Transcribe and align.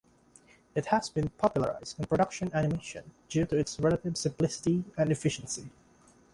It 0.73 0.87
has 0.87 1.09
been 1.11 1.29
popularized 1.29 1.99
in 1.99 2.05
production 2.07 2.49
animation 2.55 3.11
due 3.29 3.45
to 3.45 3.55
its 3.57 3.79
relative 3.79 4.17
simplicity 4.17 4.83
and 4.97 5.11
efficiency. 5.11 5.69